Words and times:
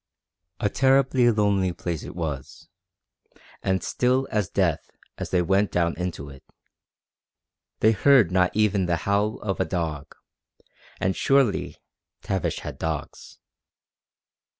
A 0.59 0.67
terribly 0.67 1.29
lonely 1.29 1.71
place 1.73 2.01
it 2.01 2.15
was, 2.15 2.67
and 3.61 3.83
still 3.83 4.27
as 4.31 4.49
death 4.49 4.89
as 5.19 5.29
they 5.29 5.43
went 5.43 5.71
down 5.71 5.95
into 5.95 6.27
it. 6.27 6.43
They 7.81 7.91
heard 7.91 8.31
not 8.31 8.49
even 8.55 8.87
the 8.87 8.95
howl 9.05 9.37
of 9.41 9.59
a 9.59 9.63
dog, 9.65 10.15
and 10.99 11.15
surely 11.15 11.77
Tavish 12.23 12.61
had 12.61 12.79
dogs. 12.79 13.37